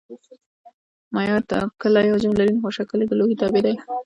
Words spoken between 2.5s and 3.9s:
خو شکل یې د لوښي تابع دی.